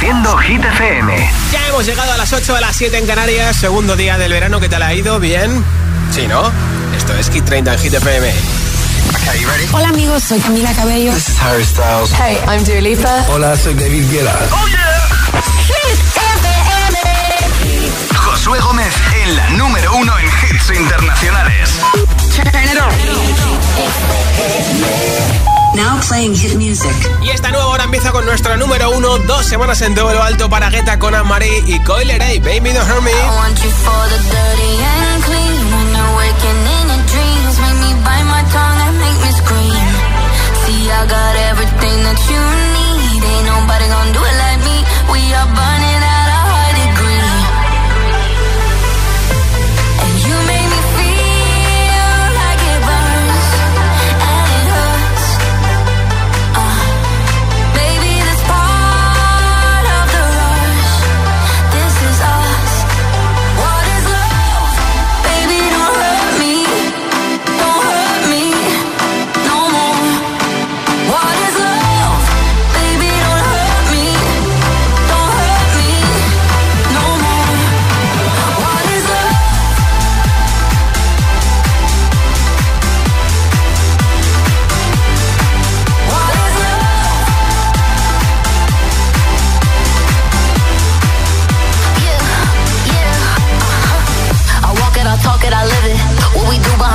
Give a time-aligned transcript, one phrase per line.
[0.00, 1.30] Reproduciendo Hit FM.
[1.52, 4.58] Ya hemos llegado a las 8 a las 7 en Canarias, segundo día del verano.
[4.58, 5.20] ¿Qué tal ha ido?
[5.20, 5.62] ¿Bien?
[6.10, 6.50] Sí, ¿no?
[6.96, 8.32] Esto es Hit 30 en Hit FM.
[9.72, 11.12] Hola amigos, soy Camila Cabello.
[11.12, 12.12] This is Harry Styles.
[12.14, 13.26] Hey, I'm Dua Lipa.
[13.28, 14.38] Hola, soy David Guetta.
[14.52, 14.88] ¡Oh, yeah!
[18.16, 21.78] Josué Gómez en la número uno en hits internacionales.
[25.74, 26.90] Now playing hit music.
[27.22, 30.50] Y esta nueva hora empieza con nuestro número uno, dos semanas en todo lo alto
[30.50, 31.14] para Guetta con
[31.66, 33.10] y Coiler Baby Don't Hurt Me.
[33.10, 35.60] I want you for the dirty and clean.
[35.70, 39.86] When you're waking in your dreams, make me bite my tongue and make me scream.
[40.66, 42.42] See, I got everything that you
[42.74, 43.22] need.
[43.30, 44.76] Ain't nobody gonna do it like me.
[45.12, 45.48] We are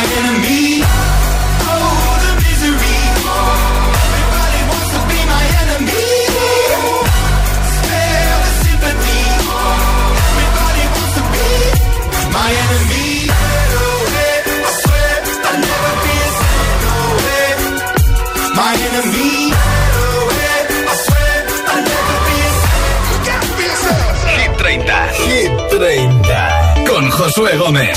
[0.00, 0.49] my enemy.
[27.30, 27.96] Josué Gómez.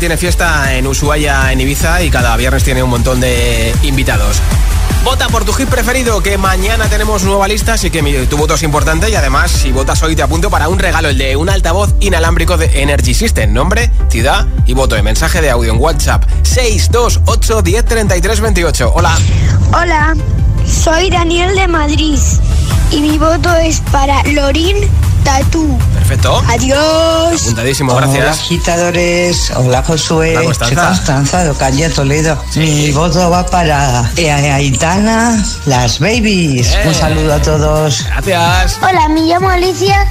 [0.00, 4.38] Tiene fiesta en Ushuaia, en Ibiza, y cada viernes tiene un montón de invitados.
[5.04, 8.62] Vota por tu hit preferido, que mañana tenemos nueva lista, así que tu voto es
[8.62, 11.94] importante y además, si votas hoy te apunto para un regalo, el de un altavoz
[12.00, 13.52] inalámbrico de Energy System.
[13.52, 17.84] Nombre, ciudad y voto de mensaje de audio en WhatsApp 628 10
[18.94, 19.18] Hola.
[19.72, 20.14] Hola,
[20.66, 22.18] soy Daniel de Madrid
[22.90, 24.76] y mi voto es para Lorin
[25.24, 25.78] Tatú.
[25.94, 26.42] Perfecto.
[26.48, 27.42] Adiós.
[27.42, 28.38] Apuntadísimo, Hola, gracias.
[28.40, 29.52] agitadores.
[29.56, 30.36] Hola, Josué.
[30.36, 30.86] Hola, Constanza.
[30.88, 32.36] Constanza de Calle Toledo.
[32.56, 36.68] Mi voto va para eh, Aitana, las babies.
[36.68, 36.88] Bien.
[36.88, 38.04] Un saludo a todos.
[38.06, 38.78] Gracias.
[38.82, 40.06] Hola, me llamo Alicia.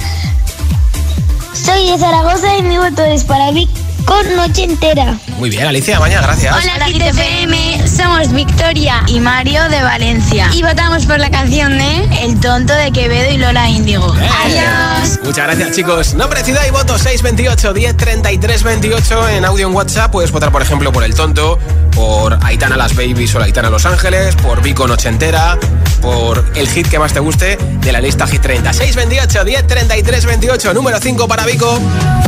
[1.52, 3.68] Soy de Zaragoza y mi voto es para Vic
[4.04, 5.18] con Noche Entera.
[5.38, 6.54] Muy bien, Alicia, mañana, gracias.
[6.56, 7.79] Hola, GTFM.
[7.96, 10.48] Somos Victoria y Mario de Valencia.
[10.54, 14.12] Y votamos por la canción de El tonto de Quevedo y Lola Índigo.
[14.12, 14.30] Bien.
[14.44, 15.18] Adiós.
[15.24, 16.14] Muchas gracias, chicos.
[16.14, 20.12] Nombre, ciudad y voto 628 10 33 28 en audio en WhatsApp.
[20.12, 21.58] Puedes votar, por ejemplo, por El Tonto,
[21.92, 25.58] por Aitana Las Babies o la Aitana Los Ángeles, por Vico Noche Entera,
[26.00, 28.72] por el hit que más te guste de la lista Hit 30.
[28.72, 31.80] 628 10 33 28, número 5 para Vico.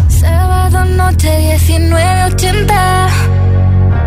[0.08, 3.41] Sábado noche 19.80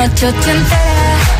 [0.00, 1.39] Noche ochentera,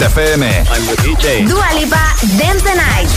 [0.00, 0.40] Hit FM.
[0.40, 1.46] I'm the DJ.
[1.46, 2.00] Dua Lipa,
[2.38, 3.10] Dance the Night.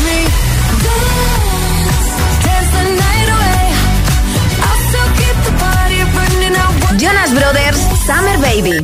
[6.99, 8.81] Jonas Brothers, Summer Baby.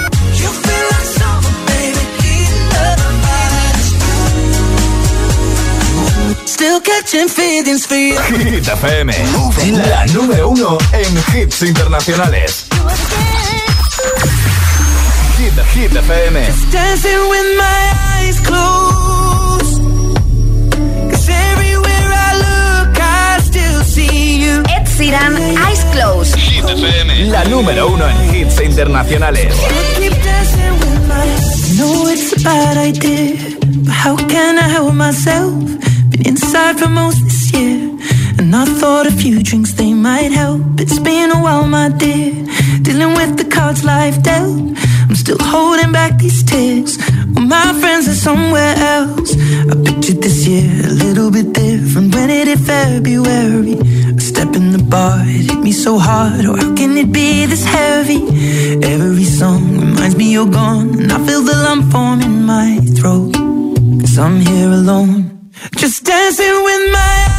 [6.46, 8.18] Still catching feelings for you.
[8.38, 9.14] Hit FM,
[9.90, 12.69] la número uno en hits internacionales.
[15.74, 16.34] Hit, FM.
[16.72, 17.82] Dancing with my
[18.16, 19.82] eyes closed.
[21.12, 24.64] Cause everywhere I look, I still see you.
[24.76, 26.36] Ed Sheeran, Eyes Closed.
[26.36, 29.54] Hit FM, la número uno en hits internacionales.
[29.98, 31.24] Keep dancing with my
[32.12, 33.36] it's a bad idea,
[33.86, 35.54] but how can I help myself?
[36.10, 37.96] Been inside for most this year,
[38.40, 40.62] and I thought a few drinks they might help.
[40.80, 42.34] It's been a while, my dear,
[42.82, 44.70] dealing with the cards life dealt.
[45.10, 47.00] I'm still holding back these tears.
[47.34, 49.36] Well, my friends are somewhere else.
[49.72, 52.14] I pictured this year a little bit different.
[52.14, 53.74] When it hit February,
[54.16, 56.46] a step in the bar, it hit me so hard.
[56.46, 58.22] Oh, how can it be this heavy?
[58.86, 63.34] Every song reminds me you're gone, and I feel the lump form in my throat.
[64.02, 67.39] Cause I'm here alone, just dancing with my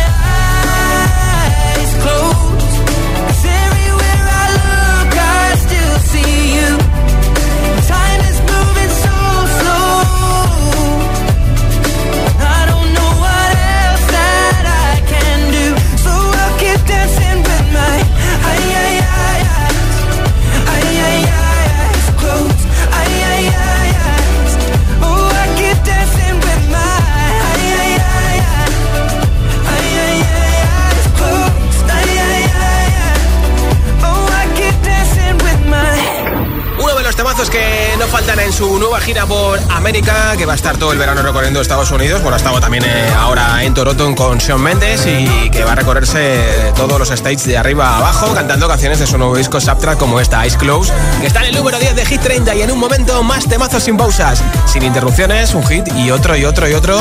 [37.41, 40.91] temazos que no faltan en su nueva gira por América, que va a estar todo
[40.91, 42.21] el verano recorriendo Estados Unidos.
[42.21, 45.75] Bueno, ha estado también eh, ahora en Toronto con Sean Mendes y que va a
[45.75, 49.97] recorrerse todos los stages de arriba a abajo, cantando canciones de su nuevo disco Subtrack
[49.97, 52.71] como esta, Ice Close, que está en el número 10 de Hit 30 y en
[52.71, 56.73] un momento más temazos sin pausas, sin interrupciones, un hit y otro y otro y
[56.73, 56.99] otro.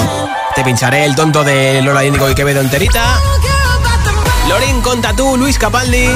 [0.55, 3.21] Te pincharé el tonto de Lola Índigo y Quevedo enterita.
[4.51, 6.09] Lorin con Tatú, Luis Capaldi,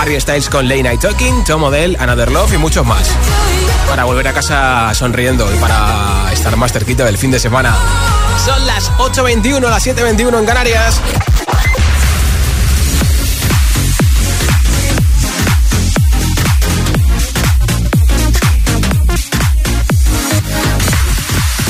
[0.00, 3.10] Harry Styles con Late Night Talking, Tom Odell, Another Love y muchos más.
[3.86, 7.76] Para volver a casa sonriendo y para estar más cerquita del fin de semana.
[8.42, 11.02] Son las 8.21, las 7.21 en Canarias.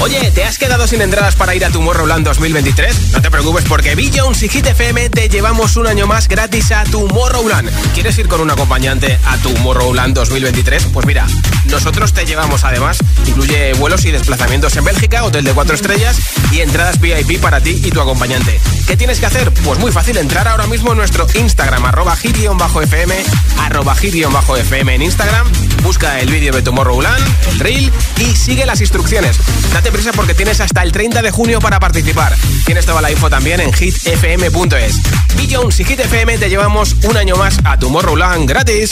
[0.02, 3.12] Oye, ¿te has quedado sin entradas para ir a Tomorrowland 2023?
[3.12, 6.72] No te preocupes porque Bill Jones y Hit FM te llevamos un año más gratis
[6.72, 7.70] a Tomorrowland.
[7.94, 10.86] ¿Quieres ir con un acompañante a Tomorrowland 2023?
[10.92, 11.24] Pues mira,
[11.66, 16.16] nosotros te llevamos además, incluye vuelos y desplazamientos en Bélgica, hotel de 4 estrellas
[16.50, 18.60] y entradas VIP para ti y tu acompañante.
[18.88, 19.52] ¿Qué tienes que hacer?
[19.54, 23.24] Pues muy fácil, entrar ahora mismo en nuestro Instagram, arroba hit-fm,
[23.60, 25.46] arroba hit-fm en Instagram
[25.82, 29.38] busca el vídeo de Tomorrowland, el reel y sigue las instrucciones.
[29.72, 32.34] Date prisa porque tienes hasta el 30 de junio para participar.
[32.64, 35.00] Tienes toda la info también en hitfm.es.
[35.36, 38.90] Bill Jones y Hit FM te llevamos un año más a Tomorrowland gratis.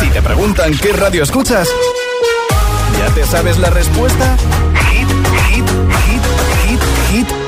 [0.00, 1.68] Si te preguntan qué radio escuchas,
[2.98, 4.36] ¿ya te sabes la respuesta?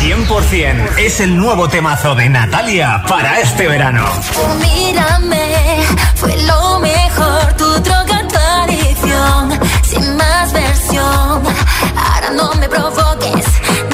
[0.00, 4.06] 100% es el nuevo temazo de Natalia para este verano.
[4.60, 5.82] Mírame,
[6.14, 11.42] fue lo mejor, tu droga tu sin más versión.
[11.96, 13.44] Ahora no me provoques,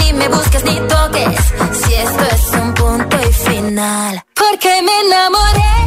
[0.01, 1.38] ni me busques ni toques,
[1.73, 4.23] si esto es un punto y final.
[4.35, 5.84] Porque me enamoré.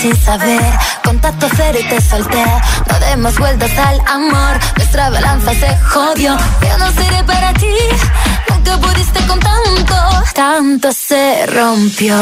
[0.00, 0.62] Sin saber,
[1.04, 2.44] contacto cero y te solté.
[2.88, 6.36] No demos vueltas al amor, nuestra balanza se jodió.
[6.62, 7.74] Yo no seré para ti,
[8.48, 9.94] nunca pudiste con tanto,
[10.34, 12.16] tanto se rompió.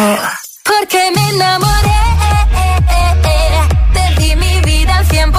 [0.65, 2.01] Porque me enamoré,
[3.93, 5.33] te di mi vida al 100%.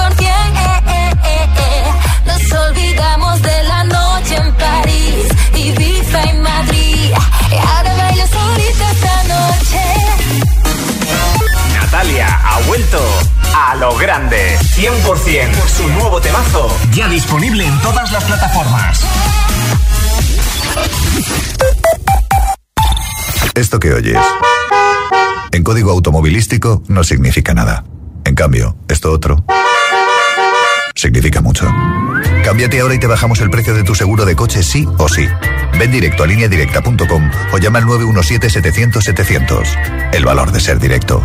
[2.24, 7.10] Nos olvidamos de la noche en París, Ibiza y Madrid.
[7.50, 10.09] Y ahora bailo solita esta noche.
[12.28, 13.00] Ha vuelto
[13.54, 14.58] a lo grande.
[14.58, 16.68] 100% por su nuevo temazo.
[16.92, 19.00] Ya disponible en todas las plataformas.
[23.54, 24.18] Esto que oyes,
[25.52, 27.84] en código automovilístico no significa nada.
[28.24, 29.44] En cambio, esto otro
[30.94, 31.66] significa mucho.
[32.44, 35.26] Cámbiate ahora y te bajamos el precio de tu seguro de coche sí o sí.
[35.78, 40.10] Ven directo a lineadirecta.com o llama al 917-700-700.
[40.12, 41.24] El valor de ser directo.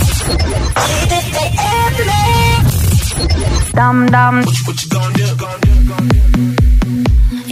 [3.73, 4.43] Dum dum.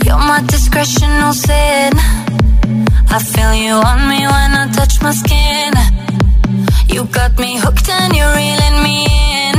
[0.06, 1.94] You're my discretional sin.
[3.10, 5.74] I feel you on me when I touch my skin.
[6.90, 8.98] You got me hooked and you're reeling me
[9.46, 9.56] in.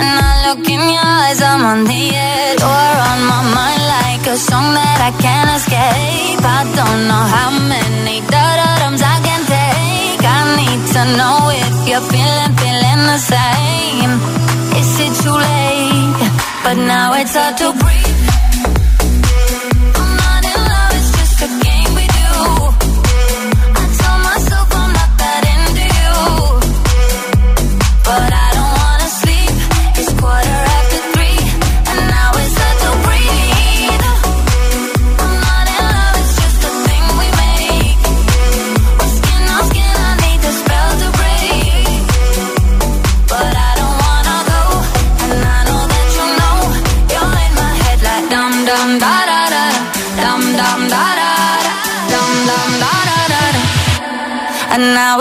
[0.00, 2.60] And I look in your eyes, I'm on the edge.
[2.60, 6.44] You're on my mind like a song that I can't escape.
[6.58, 10.22] I don't know how many da-da-dums I can take.
[10.22, 13.71] I need to know if you're feeling, feeling the same.
[15.22, 16.30] Too late?
[16.64, 18.31] But now it's hard to breathe.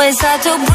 [0.01, 0.70] And now it's hard to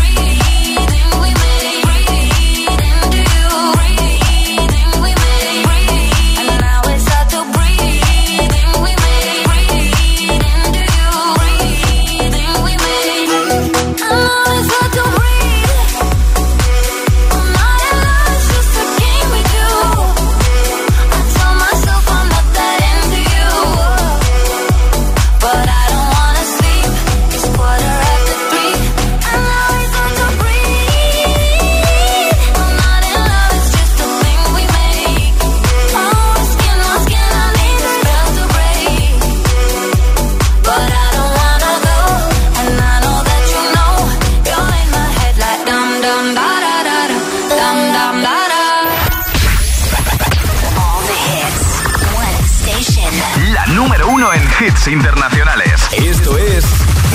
[54.89, 55.81] internacionales.
[55.93, 56.65] Esto es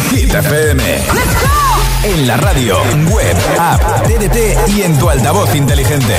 [0.09, 0.83] Hit FM.
[2.03, 2.77] En la radio,
[3.09, 6.15] web, app, TDT y en tu altavoz inteligente.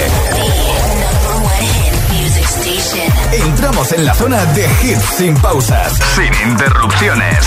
[3.32, 7.38] Entramos en la zona de hits sin pausas, sin interrupciones.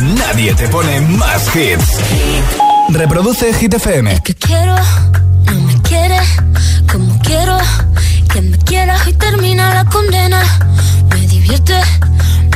[0.00, 1.98] Nadie te pone más hits.
[2.88, 4.12] Reproduce Hit FM.
[4.12, 4.76] Es quiero,
[5.46, 6.18] no me quiere,
[6.90, 7.58] como quiero,
[8.32, 10.42] que me quiera y termina la condena.
[11.10, 11.74] Me divierte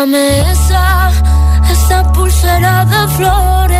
[0.00, 1.10] Dame esa,
[1.70, 3.79] esa pulsera de flores.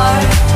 [0.00, 0.49] heart.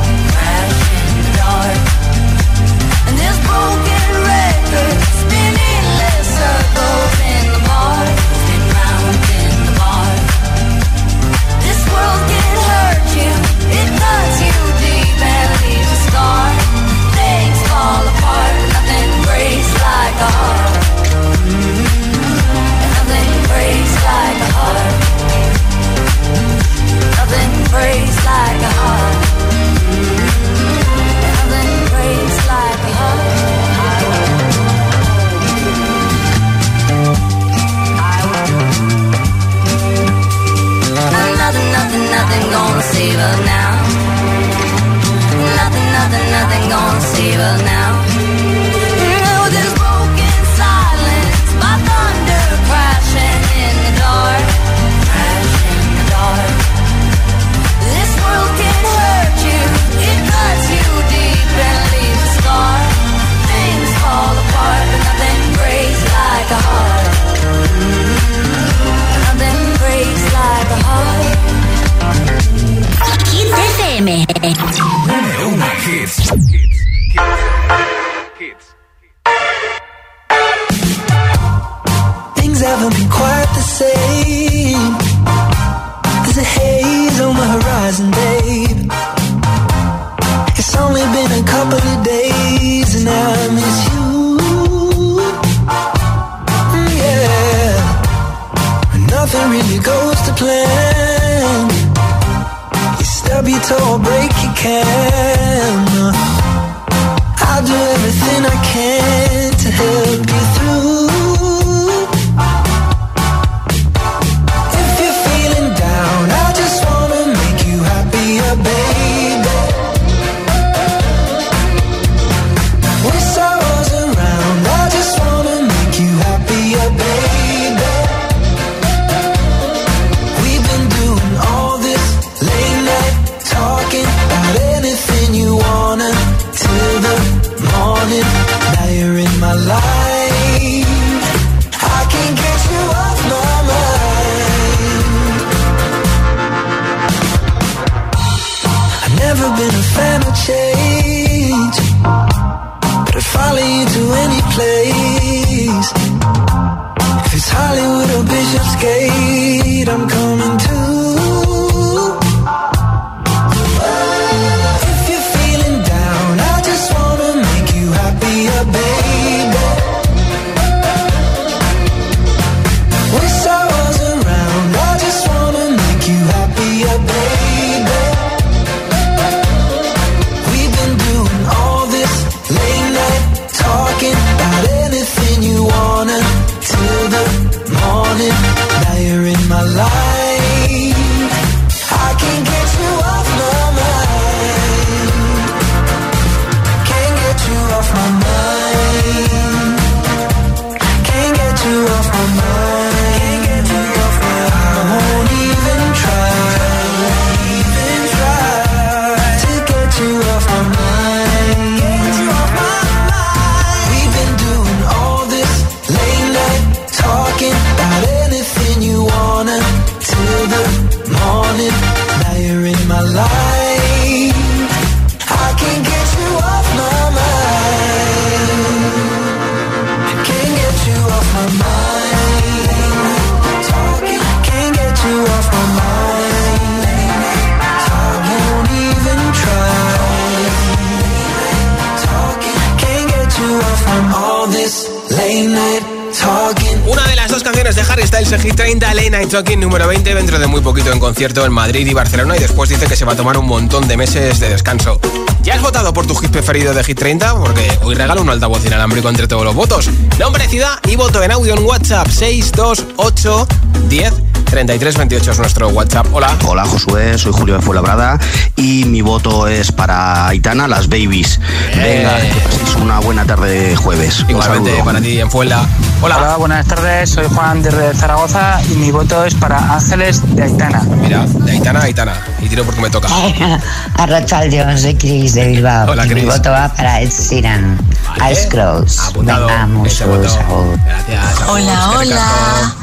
[248.14, 251.44] está el Seji 30 Late Night Talking número 20 dentro de muy poquito en concierto
[251.44, 253.96] en Madrid y Barcelona y después dice que se va a tomar un montón de
[253.96, 255.00] meses de descanso.
[255.42, 257.34] ¿Ya has votado por tu hit preferido de Hit 30?
[257.34, 259.90] Porque hoy regalo un altavoz inalámbrico entre todos los votos.
[260.18, 263.48] Nombre, ciudad y voto en audio en WhatsApp 628
[263.88, 264.12] 10
[264.44, 266.06] 33 28 es nuestro WhatsApp.
[266.12, 266.36] Hola.
[266.46, 268.18] Hola Josué, soy Julio de Fuenlabrada
[268.56, 271.40] y mi voto es para Aitana, las babies.
[271.76, 274.24] Venga, paséis una buena tarde de jueves.
[274.28, 275.66] Igualmente para ti en Fuenla.
[276.02, 276.16] Hola.
[276.18, 277.10] Hola, buenas tardes.
[277.10, 280.82] Soy Juan desde Zaragoza y mi voto es para Ángeles de Aitana.
[281.00, 282.14] Mira, de Aitana a Aitana.
[282.42, 283.08] Y tiro porque me toca.
[283.98, 285.90] Arrachaldeón, soy Cris de Bilbao.
[285.90, 286.26] Hola, y mi Cris.
[286.26, 287.78] voto va para Ed Sheeran.
[288.22, 289.00] Eyes closed.
[289.08, 290.76] Apuntado Venga, voto.
[290.84, 291.48] Gracias.
[291.48, 292.74] Hola, es hola.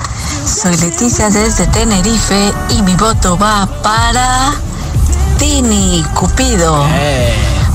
[0.46, 4.54] Soy Leticia desde Tenerife y mi voto va para
[5.38, 6.86] Tini Cupido.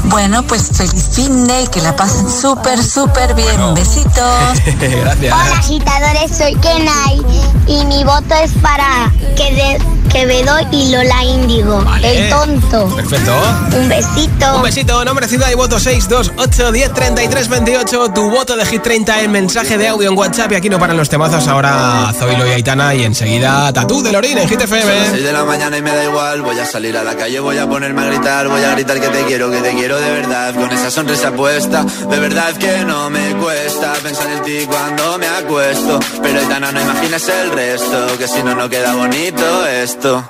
[0.07, 3.75] Bueno, pues feliz fin de que la pasen súper, súper bien.
[3.75, 4.15] Besitos.
[4.81, 5.33] Gracias.
[5.35, 7.21] Hola agitadores, soy Kenai
[7.67, 9.79] y mi voto es para Quede-
[10.11, 12.87] Quevedo y Lola Índigo, el tonto.
[12.97, 13.33] Perfecto.
[13.77, 14.57] Un besito.
[14.57, 18.09] Un besito, nombre, ciudad y voto 628 10 33 28.
[18.15, 20.53] Tu voto de Hit 30 en mensaje de audio en WhatsApp.
[20.53, 21.47] Y aquí no paran los temazos.
[21.49, 22.95] Ahora Zoilo y Aitana.
[22.95, 25.11] Y enseguida Tatú de Lorín en Hit Son las FM.
[25.11, 26.41] 6 de la mañana y me da igual.
[26.43, 28.49] Voy a salir a la calle, voy a ponerme a gritar.
[28.49, 30.55] Voy a gritar que te quiero, que te quiero de verdad.
[30.55, 35.27] Con esa sonrisa puesta, de verdad que no me cuesta pensar en ti cuando me
[35.27, 35.99] acuesto.
[36.23, 40.25] Pero Aitana, no imagines el resto, que si no, no queda bonito esto.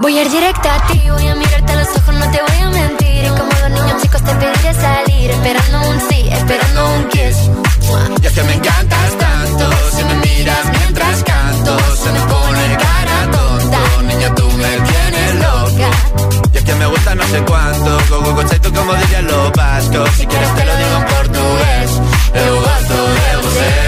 [0.00, 2.62] Voy a ir directa a ti, voy a mirarte a los ojos, no te voy
[2.62, 3.24] a mentir.
[3.24, 7.50] Y como dos niños chicos te pediré salir, esperando un sí, esperando un kiss.
[8.22, 13.30] Y es que me encantas tanto, si me miras mientras canto, se me pone cara
[13.32, 14.02] tonta.
[14.02, 15.57] Niña, tú me tienes loca.
[16.68, 20.10] Que me gusta no sé cuánto, go, tú como dirían los vascos.
[20.18, 21.90] Si quieres te lo digo en portugués,
[22.34, 23.87] eu de você.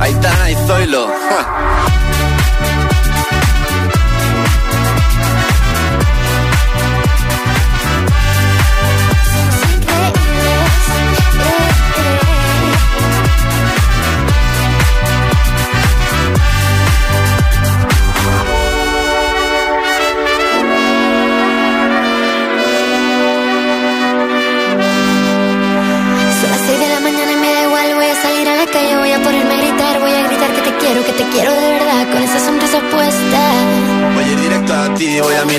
[0.00, 1.06] Aitana y Zoilo.
[1.08, 2.09] ja.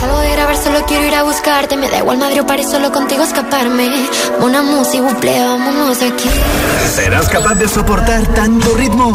[0.00, 2.90] Salgo de grabar, solo quiero ir a buscarte, me da igual Madrid o París, solo
[2.92, 3.88] contigo escaparme.
[4.40, 6.28] Una música, buple, vámonos de aquí.
[6.94, 9.12] ¿Serás capaz de soportar tanto ritmo?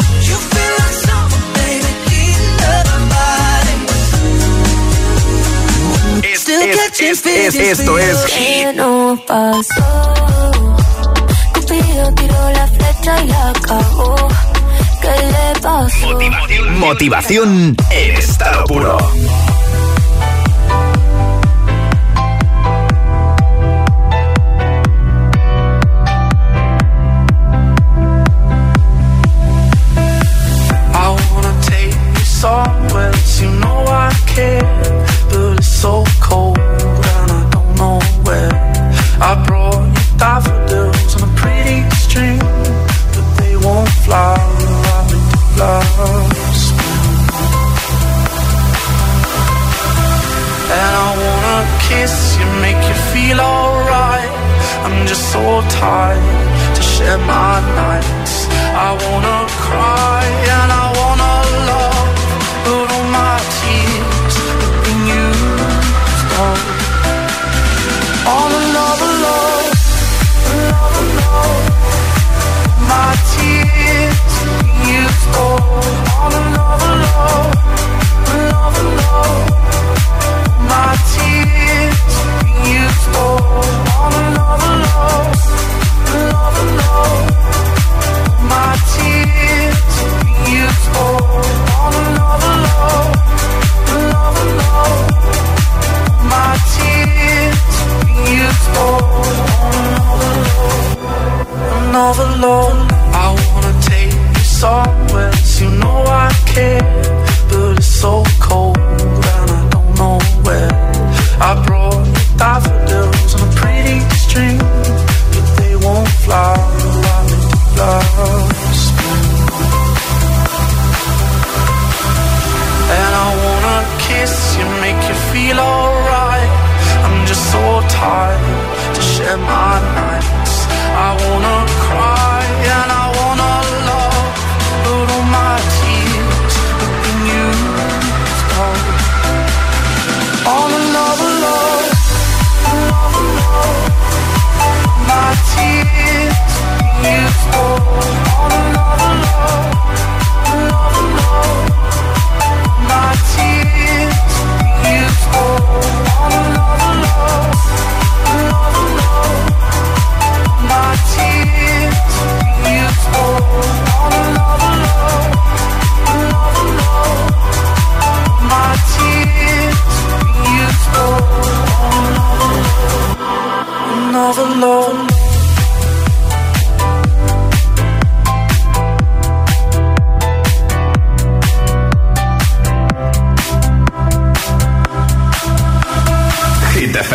[6.22, 10.12] Es- es- es- esto es ¿Qué nos pasó?
[11.54, 14.14] Cupido tiró la flecha y la cagó.
[15.00, 16.18] ¿Qué le pasó?
[16.78, 18.98] Motivación en estado puro.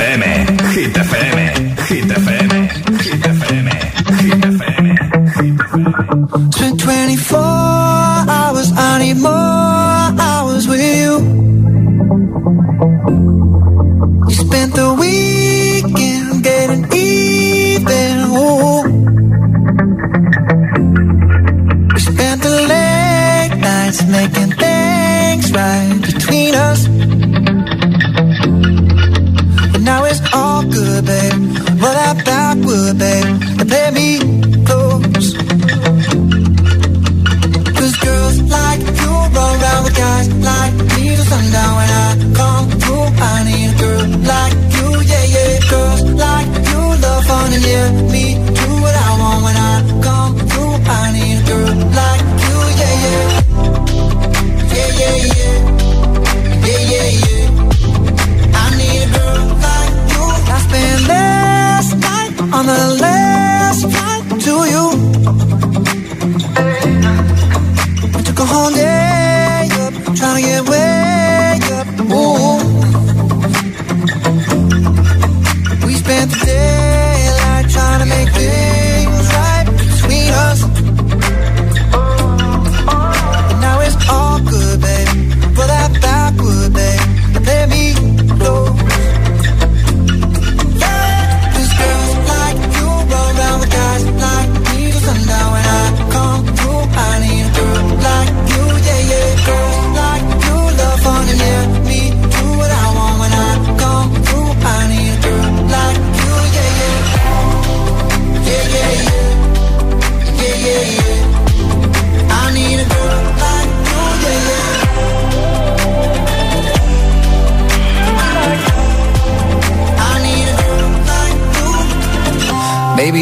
[0.02, 0.41] FM,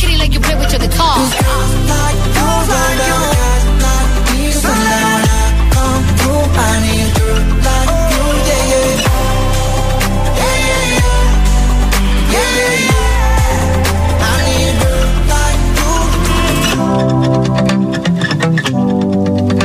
[0.00, 0.30] kitty.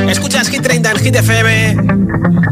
[0.08, 2.05] Escuchas Hit 30 en Hit FM.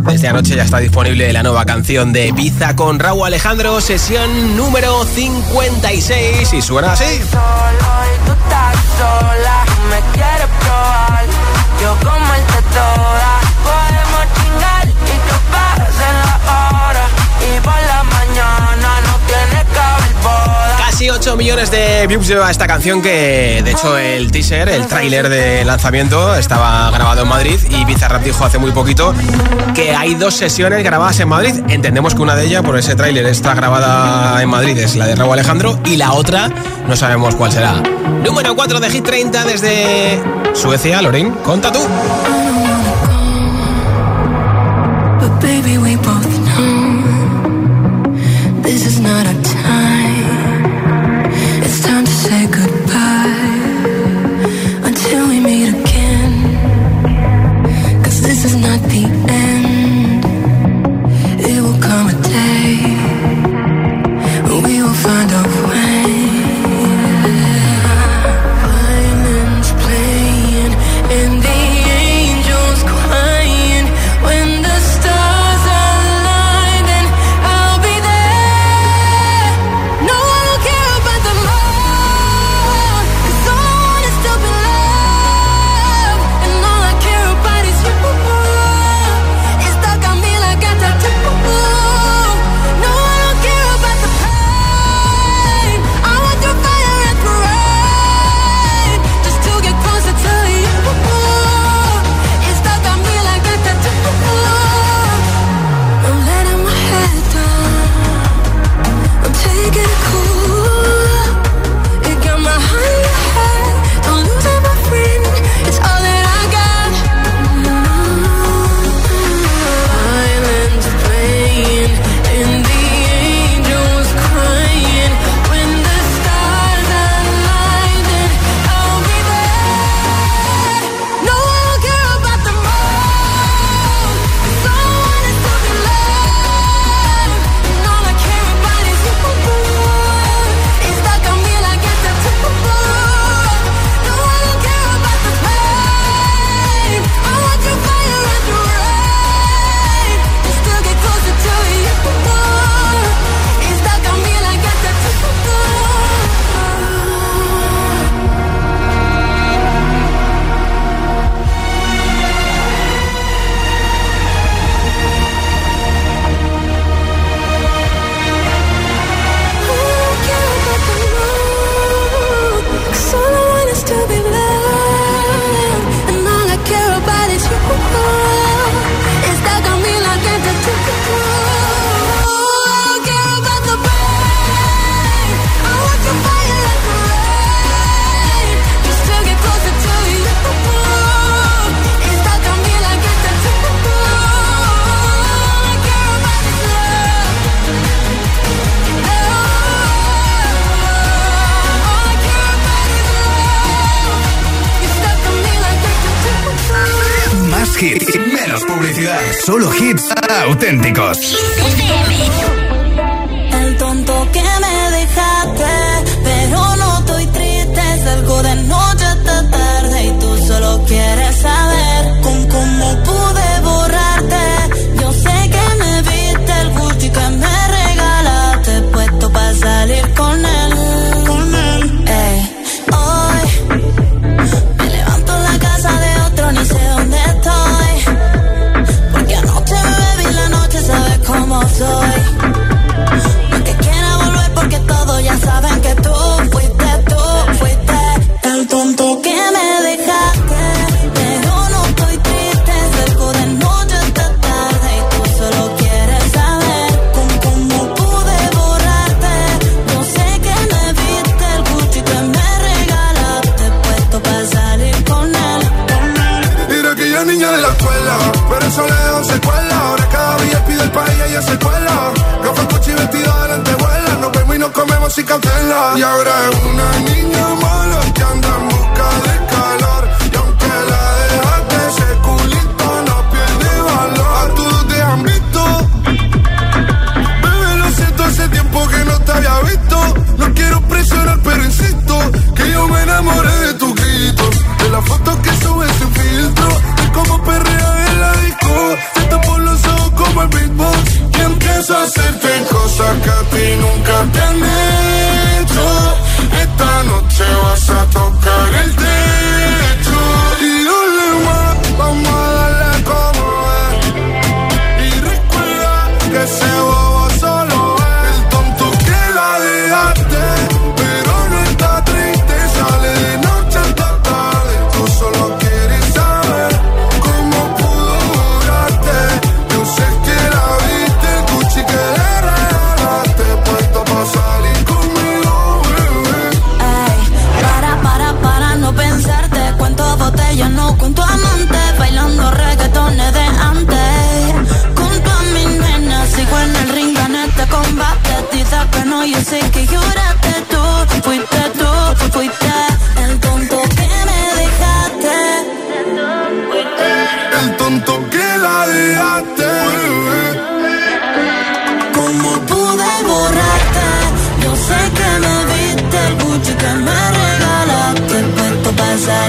[0.06, 5.04] Desde anoche ya está disponible la nueva canción de Pizza con Raúl Alejandro, sesión número
[5.04, 7.04] 56 y suena así.
[7.04, 7.16] Y
[15.06, 16.14] que pasen
[20.86, 25.30] Casi 8 millones de views lleva esta canción que, de hecho, el teaser, el tráiler
[25.30, 29.14] de lanzamiento estaba grabado en Madrid y Bizarrap dijo hace muy poquito
[29.74, 31.54] que hay dos sesiones grabadas en Madrid.
[31.68, 35.16] Entendemos que una de ellas, por ese tráiler, está grabada en Madrid, es la de
[35.16, 36.50] Raúl Alejandro, y la otra
[36.86, 37.82] no sabemos cuál será.
[38.22, 40.22] Número 4 de Hit 30 desde
[40.52, 41.80] Suecia, Lorín, conta tú.
[45.18, 45.96] But baby, we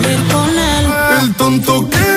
[0.04, 2.14] El tonto que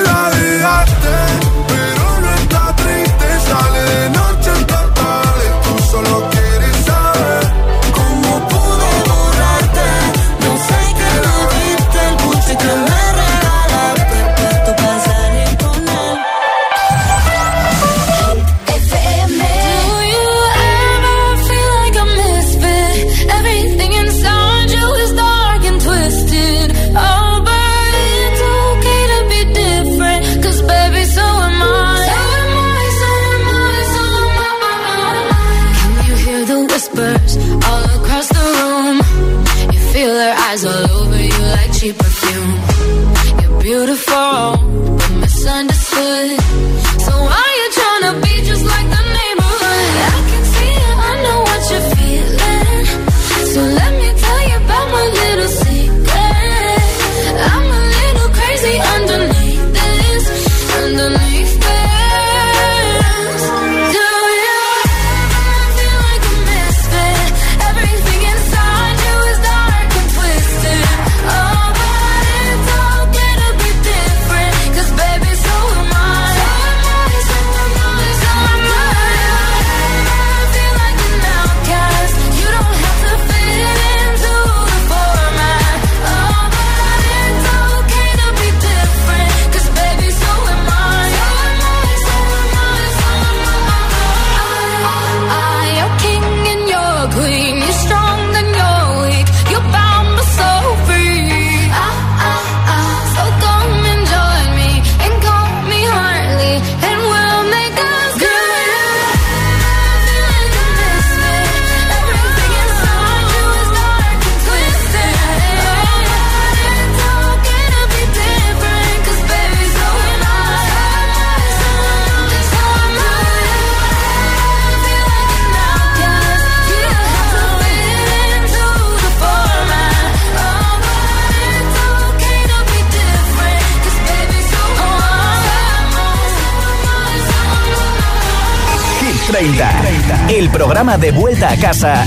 [140.39, 142.05] el programa de vuelta a casa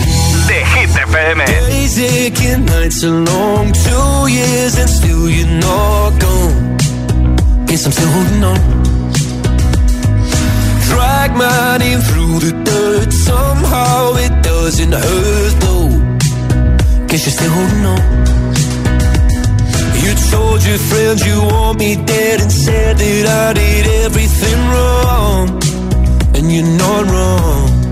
[0.48, 1.44] de Hit FM.
[10.88, 13.12] Drag my through the dirt.
[13.12, 15.90] Somehow it doesn't hurt though.
[17.08, 18.02] Guess you're still holding on.
[20.02, 25.60] You told your friends you want me dead and said that I did everything wrong.
[26.34, 27.91] And you're not wrong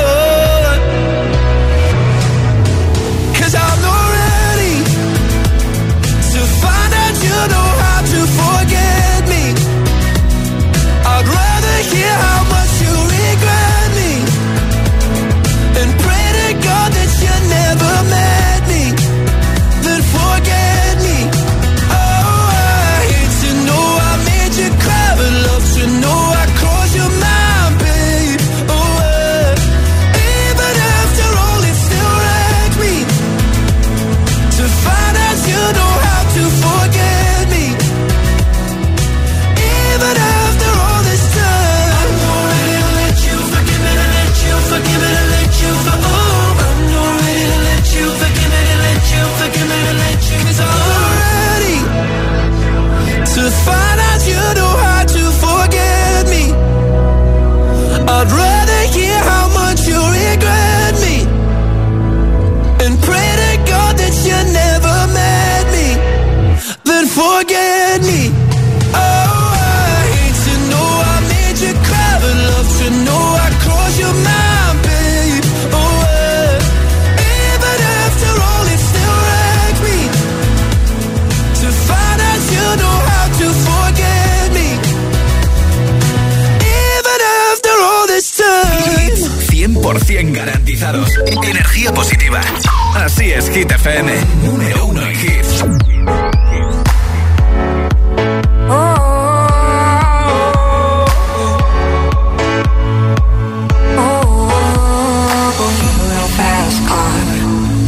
[11.89, 12.50] hear how
[90.05, 91.09] 100% garantizados.
[91.43, 92.41] Energía positiva.
[92.95, 94.11] Así es, Hit FM.
[94.43, 95.63] Número uno en hits.
[106.09, 107.13] real fast car.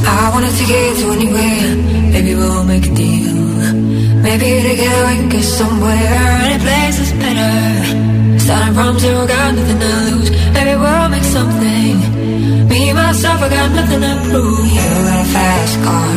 [0.05, 1.76] I wanted to get to anywhere.
[2.14, 3.34] Maybe we'll make a deal.
[4.24, 6.18] Maybe together we can get somewhere.
[6.47, 8.39] Any place is better.
[8.39, 10.12] Starting from zero, got nothing to
[13.43, 14.71] I got nothing to prove.
[14.71, 16.15] You got a fast car.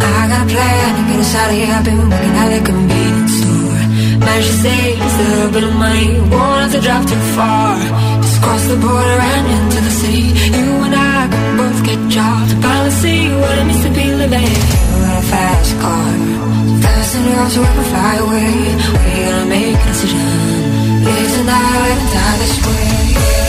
[0.00, 1.68] I got a plan to get us out of here.
[1.68, 3.80] I've been working at the convenience store.
[4.24, 6.08] Managed to save a little bit of money.
[6.32, 7.76] Won't have to drive too far.
[8.24, 10.32] Just cross the border and into the city.
[10.56, 12.50] You and I can both get jobs.
[12.64, 14.48] Finally see what it means to be living.
[14.48, 16.08] You got a fast car.
[16.08, 18.52] So fast enough we can fly away.
[18.96, 20.24] We're gonna make a decision.
[21.04, 23.45] Live tonight die this way.